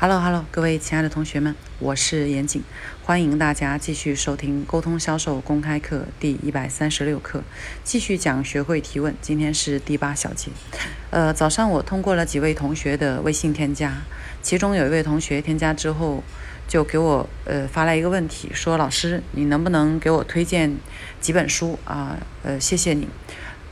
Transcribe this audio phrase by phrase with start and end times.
[0.00, 2.62] Hello Hello，各位亲爱的同学们，我是严谨，
[3.02, 7.42] 欢迎大家继续收听沟通销售公开课第一百三十六课，
[7.82, 9.12] 继续讲学会提问。
[9.20, 10.52] 今天是第八小节。
[11.10, 13.92] 呃，早上我通过了几位同学的微信添加，
[14.40, 16.22] 其中有一位同学添加之后
[16.68, 20.76] 就给我呃发来一个问题，说老师，你能不能给我推荐
[21.20, 22.16] 几本书啊？
[22.44, 23.08] 呃，谢谢你。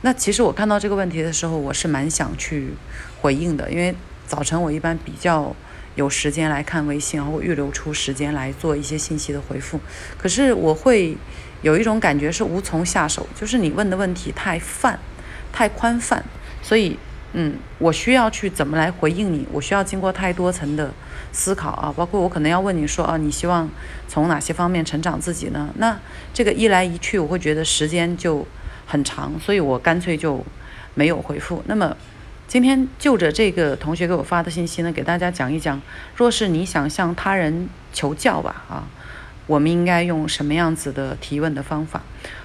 [0.00, 2.70] 那其实我看到这个问题的时候，我是蛮想去
[3.20, 3.94] 回应的，因为
[4.26, 5.54] 早晨我一般比较。
[5.98, 9.80] 有时间来看微信，然后预留出时间来做一些信息的回复。
[10.16, 11.16] 可是我会
[11.62, 14.96] 有一种感觉是无从下手，就是你问的问题太泛、
[15.52, 16.22] 太宽泛，
[16.62, 16.96] 所以
[17.32, 19.44] 嗯，我需要去怎么来回应你？
[19.50, 20.94] 我需要经过太多层的
[21.32, 23.68] 思考啊，包括我可能要问你说啊，你希望
[24.06, 25.68] 从哪些方面成长自己呢？
[25.78, 25.98] 那
[26.32, 28.46] 这个一来一去，我会觉得时间就
[28.86, 30.46] 很长，所以我干脆就
[30.94, 31.60] 没有回复。
[31.66, 31.96] 那么。
[32.48, 35.78] 今天就着这个同学给我发的信息呢，给大家讲一讲，
[36.16, 38.88] 若是你想向他人求教吧，啊，
[39.46, 42.00] 我们应该用什么样子的提问的方法？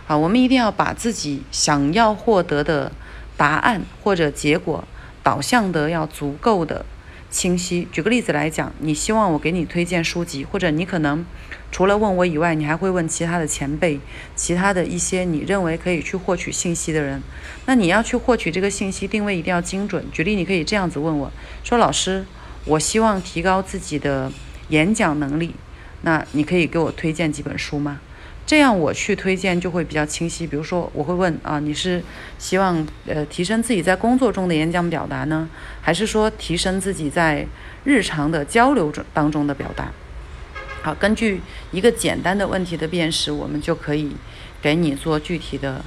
[0.05, 2.91] 啊，我们一定要把自己想要获得的
[3.38, 4.83] 答案或者结果
[5.23, 6.85] 导向的要足够的。
[7.34, 7.88] 清晰。
[7.92, 11.26] 举个例子来讲，你希望我给你推荐书籍，或者你可能
[11.72, 14.00] 除了问我以外，你还会问其他的前辈、
[14.36, 17.22] 其他的一些你认为可以去获取信息的人。
[17.66, 20.06] 那你要去获取这个信息，定位一定要精准。
[20.12, 21.31] 举例，你可以这样子问我
[21.64, 22.23] 说：“老师，
[22.66, 24.31] 我希望提高自己的
[24.70, 25.56] 演讲能力，
[26.03, 28.00] 那你可以给我推荐几本书吗？”
[28.45, 30.45] 这样我去推荐就会比较清晰。
[30.45, 32.03] 比如说，我会问啊，你是
[32.38, 35.47] 希望呃提升自己在工作中的演讲表达呢，
[35.81, 37.47] 还是说提升自己在
[37.85, 39.91] 日常的交流中当中的表达？
[40.81, 41.39] 好，根据
[41.71, 44.11] 一个简单的问题的辨识，我们就可以
[44.61, 45.81] 给你做具体的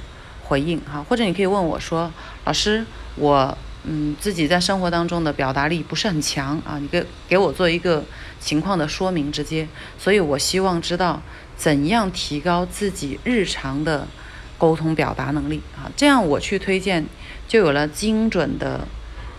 [0.45, 1.05] 回应哈。
[1.07, 2.11] 或者你可以问我说，
[2.45, 2.83] 老师，
[3.15, 8.03] 我嗯自己在生活当中的表达力不是很强啊，你给给我做一个
[8.39, 9.67] 情况的说明直接。
[9.97, 11.21] 所以我希望知道。
[11.57, 14.07] 怎样提高自己日常的
[14.59, 15.89] 沟通表达能力啊？
[15.95, 17.03] 这样我去推荐
[17.47, 18.87] 就有了精准的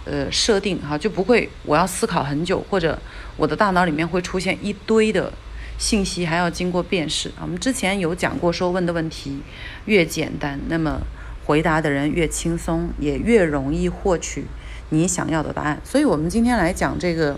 [0.04, 2.98] 呃设定哈，就不会我要思考很久，或者
[3.36, 5.32] 我的大脑里面会出现一堆的
[5.78, 7.30] 信息，还要经过辨识。
[7.40, 9.38] 我们之前有讲过，说问的问题
[9.84, 11.00] 越简单，那么
[11.48, 14.44] 回答的人越轻松，也越容易获取
[14.90, 15.80] 你想要的答案。
[15.82, 17.36] 所以，我们今天来讲这个。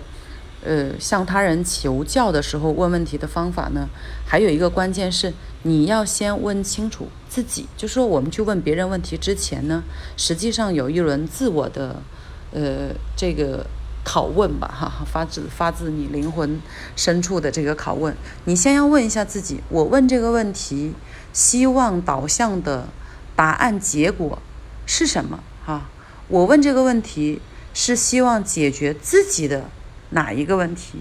[0.63, 3.89] 呃，向他人求教的时候问问题的方法呢，
[4.27, 5.33] 还有一个关键是
[5.63, 7.65] 你要先问清楚自己。
[7.75, 9.83] 就说我们去问别人问题之前呢，
[10.15, 12.03] 实际上有一轮自我的
[12.51, 13.65] 呃这个
[14.05, 16.61] 拷问吧，哈，发自发自你灵魂
[16.95, 18.15] 深处的这个拷问。
[18.45, 20.93] 你先要问一下自己，我问这个问题，
[21.33, 22.87] 希望导向的
[23.41, 24.37] 答案结果
[24.85, 25.39] 是什么？
[25.65, 25.89] 哈，
[26.27, 27.41] 我问这个问题
[27.73, 29.65] 是希望解决自己的。
[30.11, 30.99] 哪一个问题？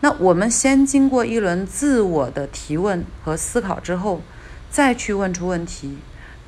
[0.00, 4.22] 那我们先经过一轮自我的提问和思考之后，
[4.70, 5.98] 再去问出问题，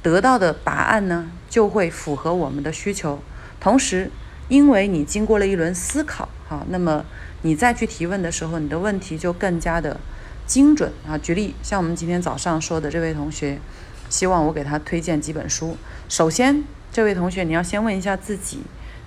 [0.02, 3.20] 得到的答案呢，就会符合我们的需求。
[3.60, 4.10] 同时，
[4.48, 7.04] 因为你经过了一轮思考，哈，那么
[7.42, 10.00] 你再去提问的时候，你的问题就更加的
[10.46, 11.18] 精准啊。
[11.18, 13.58] 举例，像我们今天早上说的这位同学，
[14.08, 15.76] 希望我给他推荐几本书。
[16.08, 18.60] 首先，这位同学你要先问一下自己，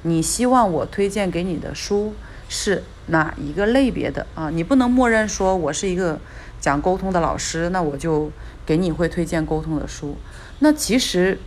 [0.04, 2.14] 你希望我推荐给你的书。
[2.52, 4.50] 是哪一个类别的啊？
[4.50, 6.20] 你不能默认说我是一个
[6.60, 8.32] 讲沟通的老师，那我就
[8.66, 10.18] 给你会推荐沟通的书。
[10.58, 11.38] 那其实，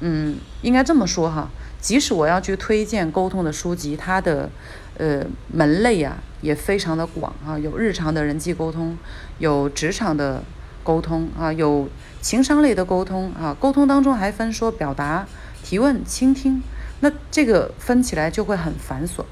[0.00, 4.48] 嗯，应该这么说哈，即使我要去推荐沟通的书籍，它的
[4.96, 8.96] 呃门类啊也非常的广啊，有日常的人际沟通，
[9.40, 10.42] 有职场的
[10.82, 11.86] 沟通啊，有
[12.20, 15.26] 情商类的沟通啊，沟通当中还分说表达、
[15.62, 16.62] 提问、倾听，
[17.00, 19.24] 那这个分起来就会很繁琐。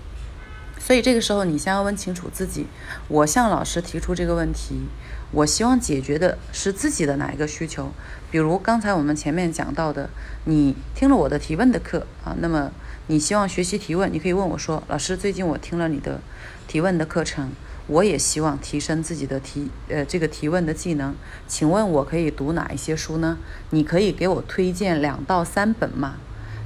[0.79, 2.67] 所以这个时候，你先要问清楚自己：
[3.09, 4.87] 我向老师提出这个问题，
[5.33, 7.91] 我希望解决的是自己的哪一个需求？
[8.31, 10.09] 比如刚才我们前面讲到的，
[10.45, 12.71] 你听了我的提问的课啊，那么
[13.09, 16.21] 你希望学习提问，你可以问我说：老师，最近我听了你的
[16.67, 17.51] 提问的课程，
[17.89, 21.15] 我也希望提升自己的提呃这个提问的技能，
[21.47, 23.39] 请问我可以读哪一些书呢？
[23.71, 26.17] 你可以给我推荐两到三本吗？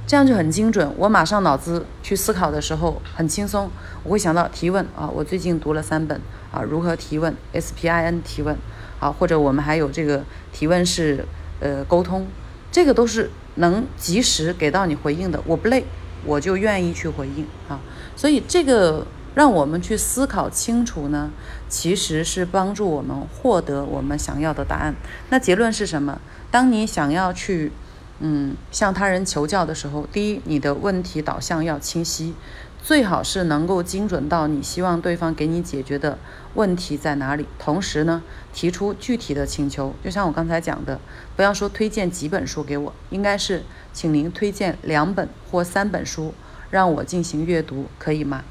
[0.05, 3.71] 这样就很精准，我马上脑子去思考的时候很轻松，
[4.03, 6.19] 我会想到提问啊，我最近读了三本
[6.51, 8.57] 啊，如何提问，S P I N 提问，
[8.99, 11.25] 啊，或者我们还有这个提问是
[11.61, 12.27] 呃沟通，
[12.69, 15.85] 这个都是能及时给到你回应的，我不累，
[16.25, 17.79] 我就愿意去回应啊，
[18.17, 21.31] 所以这个让我们去思考清楚呢，
[21.67, 24.95] 其实是帮助我们获得我们想要的答案。
[25.29, 26.19] 那结论是什么？
[26.51, 27.71] 当你想要去。
[28.19, 32.35] 嗯，向他人求教的时候，第一，你的问题导向要清晰，
[32.81, 36.17] 最好是能够精准到你希望对方给你解决的
[36.53, 39.93] 问题在哪里，同时呢，提出具体的请求。
[40.01, 40.99] 就像我刚才讲的，
[41.35, 46.33] 不要说推荐几本书给我，应该是请您推荐两本或三本书
[46.69, 48.43] 让我进行阅读，可以吗？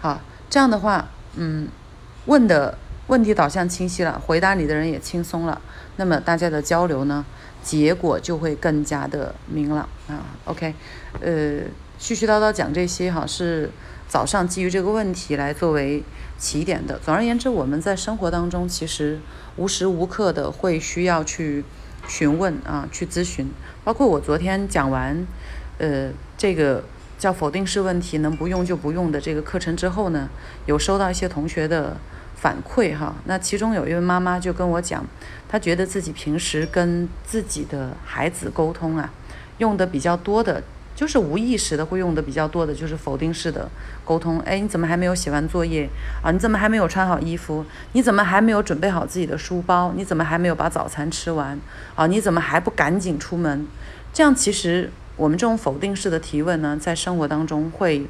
[0.00, 1.68] 好，这样的话，嗯，
[2.26, 2.78] 问的
[3.08, 5.60] 问题导向清晰了，回答你的人也轻松了，
[5.96, 7.24] 那么大家的交流呢，
[7.62, 10.24] 结果就会更加的明朗啊。
[10.44, 10.74] OK，
[11.20, 11.62] 呃。
[12.00, 13.68] 絮絮叨叨讲这些哈，是
[14.06, 16.00] 早上基于这个问题来作为
[16.38, 16.96] 起点的。
[17.00, 19.18] 总而言之，我们在生活当中其实
[19.56, 21.64] 无时无刻的会需要去
[22.06, 23.50] 询问啊，去咨询。
[23.82, 25.26] 包括我昨天讲完，
[25.78, 26.84] 呃，这个
[27.18, 30.28] 叫否定式问题能不用就不用的这个课程之后呢，
[30.66, 31.96] 有收到一些同学的
[32.36, 33.14] 反馈哈。
[33.24, 35.04] 那其中有一位妈妈就跟我讲，
[35.48, 39.12] 她觉得自己平时跟自己的孩子沟通啊，
[39.58, 40.62] 用的比较多的。
[40.94, 43.70] 就是无意识的会用的比较多的，就是否定式的
[44.04, 44.40] 沟通。
[44.40, 45.88] 哎，你怎么还没有写完作业
[46.24, 46.32] 啊？
[46.32, 47.64] 你怎么还没有穿好衣服？
[47.92, 49.92] 你怎么还没有准备好自己的书包？
[49.94, 51.56] 你怎么还没有把早餐吃完？
[51.94, 53.64] 啊，你怎么还不赶紧出门？
[54.12, 58.06] 这样其实我们这种否定式的提问呢，在生活当中会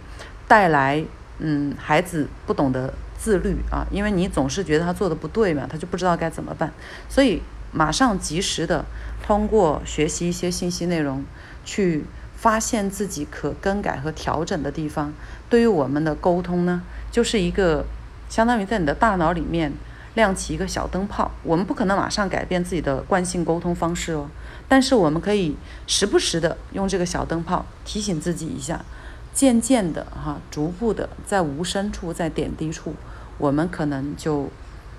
[0.46, 1.04] 带来，
[1.40, 6.72] 嗯，孩子不懂得自律啊，因为你总是觉得他做的不对嘛，他就不知道该怎么办。
[7.08, 8.84] 所以马上及时的
[9.26, 11.24] 通过学习一些信息内容
[11.64, 12.04] 去。
[12.38, 15.12] 发现自己可更改和调整的地方，
[15.50, 17.84] 对于我们的沟通呢，就是一个
[18.28, 19.72] 相当于在你的大脑里面
[20.18, 21.30] 亮起一个小灯泡。
[21.44, 24.28] 我们不可能马上改变自己的惯性沟通方式哦，
[24.68, 25.56] 但是我们可以
[25.86, 28.84] 时不时的用这个小灯泡提醒自己一下，
[29.32, 32.94] 渐渐的哈，逐步的在无声处，在点滴处，
[33.38, 34.50] 我们可能就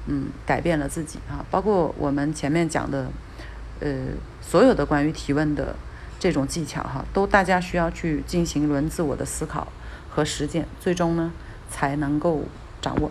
[0.08, 1.46] 嗯改变了自己哈。
[1.52, 3.12] 包括我们前面讲的，
[3.82, 3.92] 呃，
[4.42, 5.76] 所有的关于提问的。
[6.22, 9.66] 这种技巧哈，都大家需要去进行轮自我的思考
[10.10, 11.32] 和实践，最终呢
[11.70, 12.44] 才能够
[12.82, 13.10] 掌握。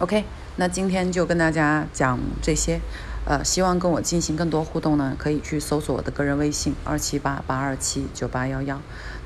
[0.00, 0.24] OK，
[0.56, 2.80] 那今天就跟大家讲这些，
[3.24, 8.80] 呃，希望跟我进行更多互动呢，可以去搜索我的个人微信二七八八二七九八幺幺。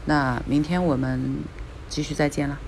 [0.07, 1.39] 那明天我们
[1.89, 2.59] 继续再见了。